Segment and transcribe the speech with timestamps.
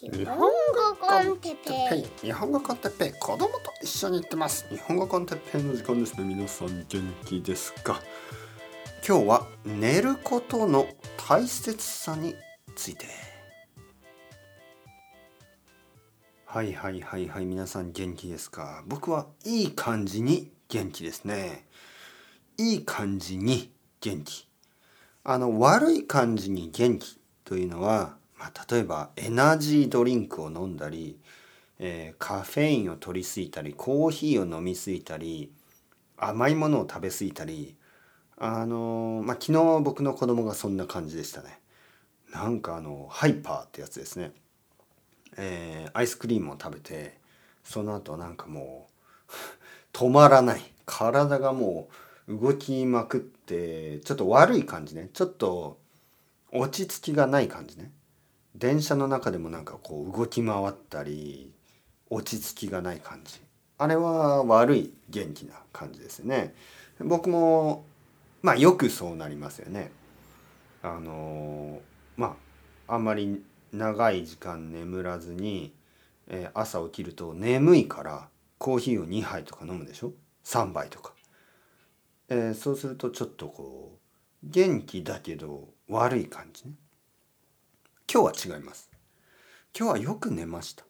[0.00, 0.46] 日本語
[1.00, 1.56] コンテッ
[1.90, 2.26] ペイ。
[2.28, 3.12] 日本語コンテッペイ。
[3.14, 4.64] 子供と一緒に行ってます。
[4.68, 6.16] 日本語コンテッペイの時間です。
[6.16, 7.74] ね皆さん元気です。
[7.82, 8.00] か
[9.04, 10.86] 今日は寝ることの
[11.28, 12.36] 大切さに
[12.76, 13.06] ついて。
[16.46, 17.44] はいはいはいはい。
[17.44, 18.84] 皆さん元気ですか？
[18.86, 21.66] 僕はいい感じに元気ですね。
[22.56, 24.46] いい感じに元気。
[25.24, 31.18] あの悪い感じに元気というのはまあ、例えばエナジードリンクを飲んだり、
[31.78, 35.52] えー、カフェインを取りすぎたりコーヒーを飲みすぎたり
[36.16, 37.76] 甘いものを食べ過ぎたり
[38.38, 41.58] あのー、まあ、昨日僕の子供がそんな感じでしたね。
[42.32, 44.32] なんかあのハイパーってやつですね、
[45.36, 47.18] えー、アイスクリームを食べて
[47.64, 48.88] その後なんかも
[49.28, 49.32] う
[49.96, 50.60] 止まらない。
[50.86, 51.88] 体がも
[52.26, 55.10] う動きまくってちょっと悪い感じね。
[55.12, 55.78] ちょっと
[56.52, 57.92] 落ち着きがない感じね。
[58.58, 61.52] 電車の中でもなんかこう動き回ったり
[62.10, 63.40] 落ち着きがない感じ。
[63.78, 66.54] あれは悪い元気な感じですね。
[66.98, 67.84] 僕も
[68.42, 69.92] まあよくそうなりますよね。
[70.82, 71.80] あの
[72.16, 72.36] ま
[72.88, 75.72] ああんまり長い時間眠らずに、
[76.26, 80.12] えー、朝起きると眠いからコーヒーを2杯とか飲むでしょ
[80.44, 81.12] ？3杯とか、
[82.28, 83.98] えー、そうするとちょっとこう
[84.42, 86.72] 元気だけど悪い感じね。
[88.10, 88.90] 今日は違います。
[89.78, 90.84] 今日はよく寝ました。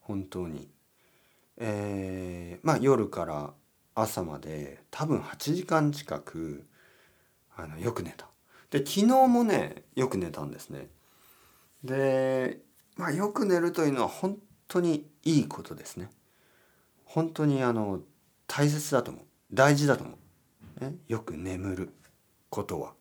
[0.00, 0.70] 本当に。
[1.58, 3.52] えー、まあ夜から
[3.94, 6.66] 朝まで多分8時間近く
[7.54, 8.26] あのよく寝た。
[8.70, 10.88] で昨日もねよく寝たんですね。
[11.84, 12.60] で
[12.96, 16.08] まあよく寝るというのは本当にいいことですね。
[17.04, 18.00] 本当にあの
[18.46, 19.24] 大切だと思う。
[19.52, 20.14] 大事だと思
[20.80, 21.92] う、ね、よく眠る
[22.48, 22.94] ことは。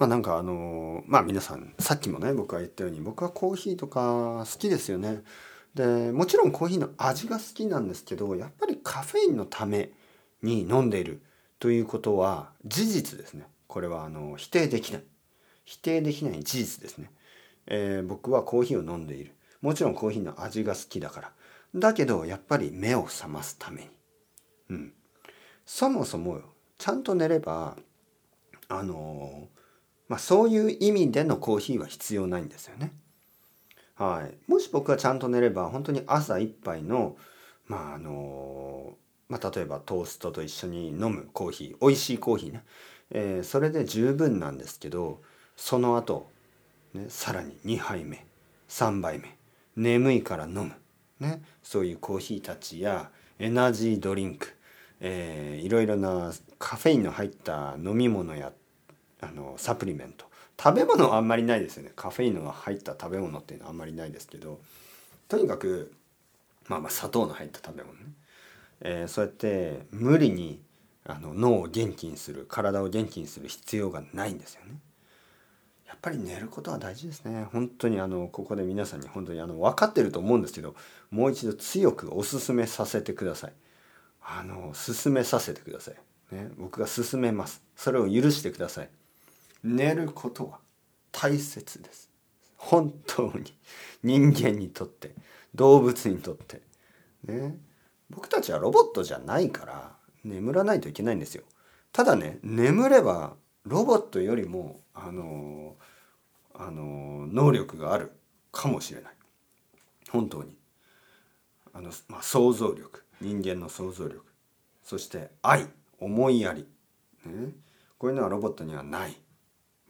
[0.00, 5.22] まあなんかあのまあ皆さんさっきもね僕が言ったように僕はコーヒーとか好きですよね。
[5.74, 9.90] でもちろんコーヒーの味が好きなんですけどやっぱりカフェインのため
[10.42, 11.20] に飲んでいる
[11.58, 13.44] ということは事実ですね。
[13.66, 15.04] これはあの否定できない。
[15.66, 17.10] 否定できない事実ですね。
[17.66, 19.34] えー、僕はコーヒーを飲んでいる。
[19.60, 21.32] もちろんコーヒーの味が好きだから。
[21.74, 23.88] だけどやっぱり目を覚ますために。
[24.70, 24.92] うん。
[25.66, 26.40] そもそも
[26.78, 27.76] ちゃんと寝れば
[28.70, 29.59] あのー
[30.10, 32.92] まあ、そういう意味でのコーヒーは必要ないんですよね。
[33.94, 37.16] はい、もし僕がちゃんと寝れば本当に朝一杯の
[37.68, 38.94] まああの
[39.28, 42.64] まあ、例えばトーストと一緒に飲むコーヒー美味しいコーヒーね、
[43.12, 45.20] えー、それで十分なんですけど
[45.56, 46.28] その後、
[46.94, 48.26] ね、さらに2杯目
[48.68, 49.36] 3杯目
[49.76, 50.72] 眠いから飲む、
[51.20, 54.56] ね、そういうコーヒーたちやエナジードリンク、
[54.98, 58.50] えー、いろいろなカフェインの入った飲み物や
[59.20, 60.26] あのサプリメント
[60.62, 64.60] 食べ物はあんまりないですよねカフェインの入った食べ物っていうのはあんまりないですけど
[65.28, 65.92] とにかく
[66.68, 68.00] まあまあ砂糖の入った食べ物ね、
[68.80, 70.60] えー、そうやって無理に
[71.04, 74.74] あの脳を元気にする体を元気にする必要がないんですよね。
[75.86, 77.48] やっぱり寝ることは大事ですね。
[77.52, 80.76] 本当にあのここで皆さんに本当にあの分かってると思うんですけど
[81.10, 83.52] もう一度強くお勧めさせてください。
[84.22, 85.94] あの勧めさせてください。
[86.34, 87.62] ね、僕が勧めます。
[87.74, 88.88] それを許してください。
[89.62, 90.58] 寝ることは
[91.12, 92.10] 大切です。
[92.56, 93.54] 本当に。
[94.02, 95.14] 人間にとって。
[95.54, 96.62] 動物にとって。
[97.24, 97.56] ね。
[98.08, 99.92] 僕たちはロボットじゃないから
[100.24, 101.44] 眠らないといけないんですよ。
[101.92, 103.34] ただね眠れば
[103.64, 105.76] ロボットよりもあの
[106.54, 108.12] あの能力がある
[108.52, 109.12] かもしれない。
[110.10, 110.56] 本当に。
[111.72, 113.04] あの、まあ、想像力。
[113.20, 114.24] 人間の想像力。
[114.82, 115.68] そして愛。
[116.00, 116.66] 思いやり、
[117.26, 117.52] ね、
[117.98, 119.14] こういうのはロボットにはない。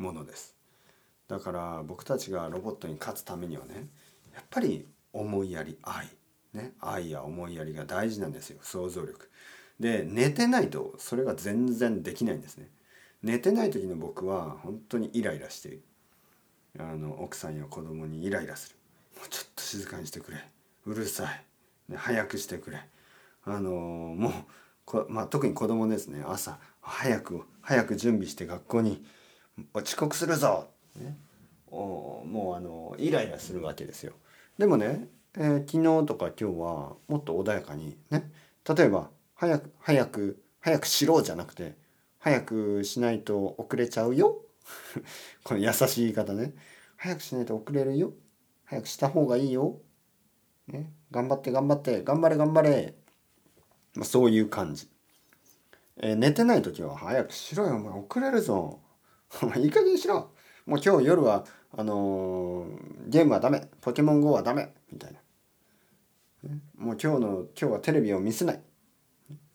[0.00, 0.56] ものです。
[1.28, 3.88] だから僕たちがロボットに勝つためにはね
[4.34, 6.08] やっぱり思いやり愛。
[6.52, 8.58] ね愛や思いやりが大事なんですよ。
[8.62, 9.30] 想像力。
[9.78, 12.68] で寝てないとそれが全然できないんですね。
[13.22, 15.78] 寝てない時の僕は本当にイライラして
[16.78, 18.76] あの奥さんや子供にイライラする。
[19.18, 20.38] もうちょっと静かにしてくれ。
[20.86, 22.80] うるさい、ね、早くしてくれ。
[23.44, 24.32] あのもう
[24.84, 26.24] こ、まあ、特に子供ですね。
[26.26, 29.04] 朝早く早く準備して学校に
[29.74, 31.16] 遅刻するぞ、ね、
[31.70, 34.12] おもうあのイライラするわけですよ。
[34.58, 38.30] でもね、えー、昨日とか今日はもっと穏やかにね。
[38.68, 41.74] 例えば早く早く早くしろじゃなくて
[42.18, 44.42] 早くしないと遅れちゃうよ。
[45.44, 46.54] この優しい言い方ね。
[46.96, 48.12] 早くしないと遅れるよ。
[48.70, 49.80] 早くした方がいいよ、
[50.68, 52.94] ね、頑張って頑張って頑張れ頑張れ、
[53.94, 54.88] まあ、そういう感じ、
[55.96, 57.98] えー、寝てない時は早くしろよお前。
[57.98, 58.78] 遅れるぞ。
[59.42, 60.30] お前いい加減にしろ。
[60.66, 63.68] もう今日夜はあのーゲームはダメ。
[63.80, 64.74] ポケモン GO はダメ。
[64.92, 65.20] みたいな、
[66.76, 68.62] もう今日の今日はテレビを見せない。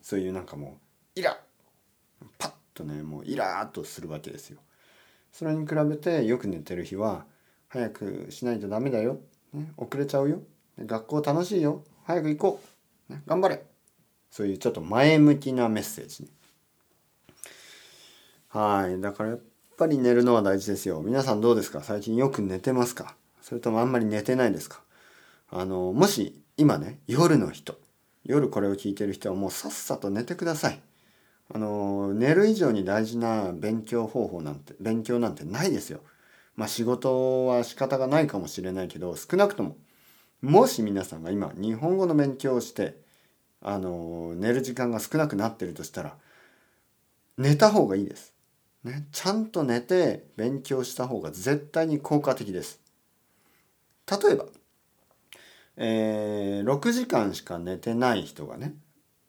[0.00, 0.80] そういうなんかも
[1.16, 2.26] うイラッ。
[2.38, 4.58] パッとねもうイラーっとするわけですよ。
[5.32, 7.26] それに比べてよく寝てる日は
[7.68, 9.20] 早くしないとダメだよ、
[9.52, 10.42] ね、遅れちゃうよ。
[10.78, 11.84] 学校楽しいよ。
[12.04, 12.60] 早く行こ
[13.10, 13.62] う、ね、頑張れ。
[14.30, 16.30] そういうちょっと前向きなメッセージね。
[18.48, 19.00] はい。
[19.00, 19.40] だからやっ
[19.78, 21.00] ぱり寝るのは大事ですよ。
[21.02, 21.82] 皆さんどうですか？
[21.84, 23.14] 最近よく寝てますか？
[23.40, 24.80] それともあんまり寝てないですか？
[25.50, 27.78] あのもし今ね夜の人
[28.24, 30.80] 夜これを聞いてる人はもうさっさと寝てください。
[31.54, 36.00] あの寝る以上に大事な勉強方法なんて勉強なんてないですよ。
[36.56, 39.76] まあ仕事は仕方がないかもしれないけど少なくとも
[40.42, 42.96] もし皆さんが今日本語の勉強をして
[43.62, 46.16] あの寝る時間が少なくなってるとしたら
[47.36, 48.34] 寝た方がいいです。
[48.82, 52.80] ね、ちゃんと寝て勉強した方が絶対に効果的です。
[54.06, 54.46] 例えば、
[55.76, 58.74] えー6時間しか寝てない人がね、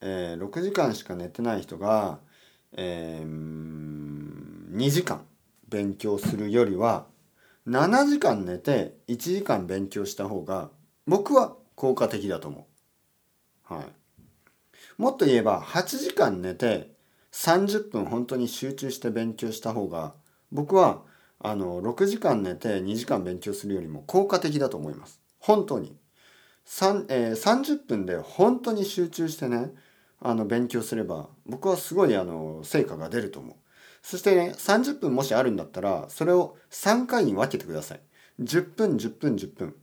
[0.00, 2.20] えー6時間しか寝てない人が、
[2.72, 5.26] えー2時間
[5.68, 7.06] 勉強するよりは
[7.66, 10.70] 7時間寝て1時間勉強した方が
[11.06, 12.66] 僕は効果的だと思
[13.70, 13.74] う。
[13.74, 13.86] はい。
[14.98, 16.90] もっと言えば8時間寝て
[17.38, 20.12] 30分本当に集中して勉強した方が
[20.50, 21.02] 僕は
[21.38, 25.20] あの6時間寝て2時間勉強するよりも効果的だと思います。
[25.38, 25.96] 本当に。
[26.66, 29.70] 3えー30分で本当に集中してね
[30.20, 33.56] あの勉強すれば僕はすごいあの成果が出ると思う。
[34.02, 38.00] そしてね30分もしあるんだったらそれを3回に分けてください。
[38.40, 39.76] 10分10分10分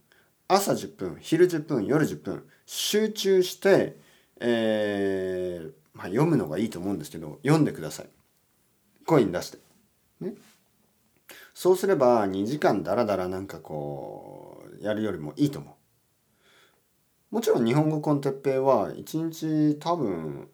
[0.50, 3.98] 朝10分昼10分夜10分集中して、
[4.42, 8.10] えーまあ、読むのがいいと思うんですけど読んでください。
[9.06, 9.58] 声に出して。
[10.20, 10.34] ね。
[11.54, 15.72] そうすれば2時間ダラダラなんかこうやるよりもいいと思
[17.32, 17.36] う。
[17.36, 20.50] もちろん日本語コンテッペイは1日多分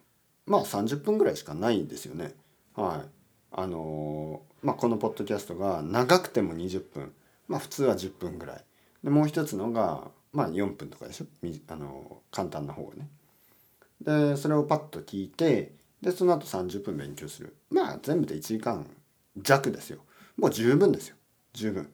[0.46, 2.34] まあ30分ぐらいしかないですよね。
[2.76, 3.10] はい。
[3.52, 7.12] あのーまあこのポッドキャストが長くても20分
[7.48, 8.64] まあ普通は10分ぐらい。
[9.04, 11.26] でもう一つのがまあ4分とかでしょ？
[11.68, 13.10] あの簡単な方がね。
[14.02, 17.56] でそれをパッと聞いてでその後30分勉強する。
[17.70, 18.86] まあ全部で1時間
[19.38, 20.00] 弱ですよ。
[20.38, 21.16] もう十分ですよ。
[21.54, 21.90] 十分。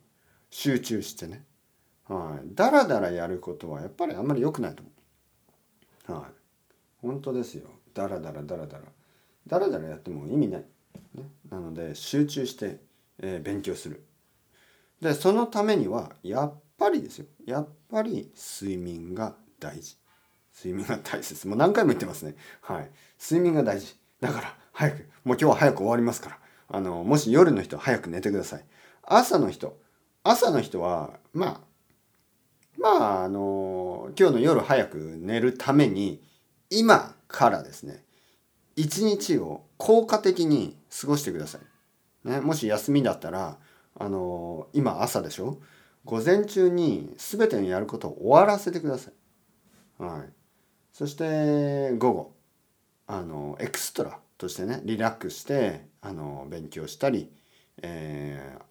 [0.50, 1.44] 集中してね。
[2.08, 2.56] はい。
[2.56, 4.92] だらだらやることはやっぱりあんまり良くないと思
[6.10, 6.22] う。
[6.22, 6.32] はい。
[7.02, 7.68] 本当ですよ。
[7.94, 8.84] だらだらだらだら
[9.48, 10.66] だらだらやっても意味ない、
[11.16, 12.80] ね、なので集中して、
[13.20, 14.06] えー勉強する。
[15.02, 17.26] でそのためにはやっぱりですよ。
[17.46, 19.98] やっぱり睡眠が大事。
[20.58, 21.48] 睡眠が大切。
[21.48, 22.36] もう何回も言ってますね。
[22.62, 22.90] はい。
[23.22, 23.96] 睡眠が大事。
[24.20, 24.98] だから早く。
[24.98, 26.40] もう今日は早く終わりますから。
[26.70, 28.66] あのもし夜の人は早く寝てください。
[29.04, 29.78] 朝の人
[30.24, 31.62] 朝の人はまあ
[32.78, 32.90] ま
[33.20, 36.22] ああの今日の夜早く寝るために
[36.70, 38.04] 今からですね
[38.76, 41.60] 一日を効果的に過ごしてくださ
[42.26, 43.58] い、ね、もし休みだったら
[43.96, 45.60] あの今朝でしょ？
[46.04, 50.04] 午前中に全てのやることを終わらせてください。
[50.04, 50.30] はい。
[50.98, 52.36] そして午後
[53.06, 57.32] あのエクストラとしてねリラックスしてあの勉強したり、
[57.84, 58.64] えー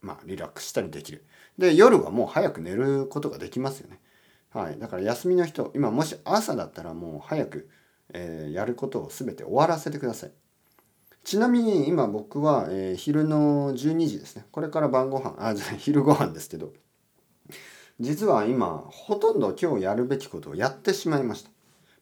[0.00, 1.26] まあリラックスしたりできる。
[1.58, 4.00] で夜はもう早く寝ることができますよね。
[4.48, 4.78] はい。
[4.78, 7.68] だから休みの人今もし朝だったらもう早く、
[8.14, 10.32] えーやることを全て終わらせてください。
[11.22, 14.46] ちなみに今僕は、えー昼の12時ですね。
[14.52, 16.72] これから晩ご飯あじゃあ昼ご飯ですけど。
[18.00, 21.53] 実は今ほとんど今日やるべきことをやってしまいました。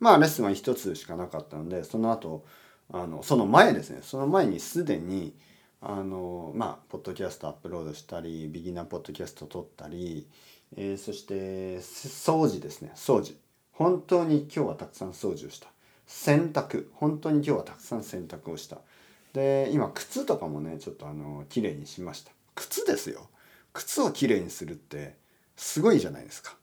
[0.03, 2.45] まあレッスンは一つしかなかったのでその後
[2.93, 4.01] あのその前ですね。
[4.03, 5.33] その前にすでに
[5.81, 10.27] あのまあポッドキャストアップロードしたりビギナーポッドキャスト撮ったり、
[10.77, 12.91] えーそして掃除ですね。
[12.97, 13.35] 掃除。
[13.71, 15.69] 本当に今日はたくさん掃除をした。
[16.07, 16.89] 洗濯。
[16.95, 18.79] 本当に今日はたくさん洗濯をした。
[19.33, 22.33] で今靴とかもねちょっとあの綺麗にしました。
[22.57, 23.29] 靴ですよ。
[23.73, 25.17] 靴をきれいにするって
[25.57, 26.57] すごいじゃないですか。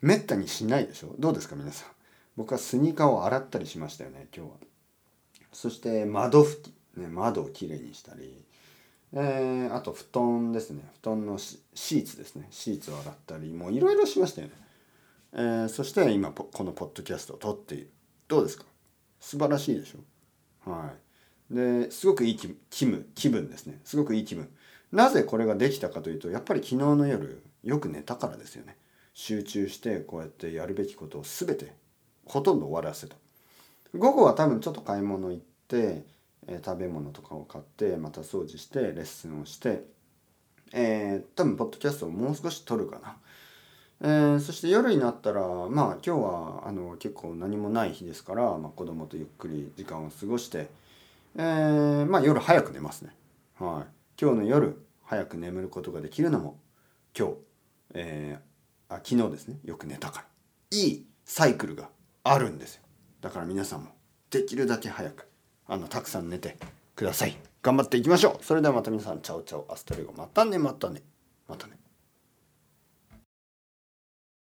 [0.00, 1.14] めったにしないでしょ？
[1.18, 1.97] どうですか皆さん？
[2.38, 4.56] 僕はスニーカーを洗ったりしましたよね今日は。
[5.52, 8.44] そして窓拭き、ね、窓をきれいにしたり、
[9.12, 10.84] えーあと布団ですね。
[11.02, 12.46] 布団のシーツですね。
[12.50, 13.52] シーツを洗ったり。
[13.52, 14.54] もういろいろしましたよね、
[15.32, 17.90] えーそして今このポッドキャストを撮っている
[18.28, 18.64] どうですか？
[19.18, 20.70] 素晴らしいでしょ？
[20.70, 20.92] は
[21.50, 21.54] い。
[21.54, 23.80] ですごくいい気気分気分ですね。
[23.82, 24.48] すごくいい気分。
[24.92, 28.76] なぜこれができたかというとやっぱり昨日の夜よく寝たからですよね。
[29.12, 31.74] 集中してこうやってやるべきことを全て
[32.28, 33.16] ほとんど終わらせた
[33.96, 36.04] 午後は多分ちょっと買い物行って、
[36.46, 39.84] えー食べ物とかを買ってまた掃除してレッスンをして
[40.72, 43.16] えー、多分ポッドキャストをもう少し撮るかな。
[44.00, 50.68] えー、そして夜になったらまあ今日はあの結構何もない日ですから、まあ、子供とゆっくり時間を過ごして、
[51.36, 53.10] えー、まあ夜早く寝ますね。
[53.58, 56.58] はい、今日の夜早く眠ることができるのも
[57.18, 57.34] 今日、
[57.94, 60.26] えー、あ昨日ですねよく寝たから
[60.70, 61.88] いいサイクルが
[62.32, 62.82] あるんですよ。
[63.20, 63.90] だから皆さんも
[64.30, 65.28] できるだけ早く
[65.66, 66.56] あのたくさん寝て
[66.94, 67.36] ください。
[67.62, 68.44] 頑張っていきましょう。
[68.44, 70.12] それではまた皆さんチャオチャオアストレゴ。
[70.12, 71.02] またねまたね。
[71.48, 71.78] またね。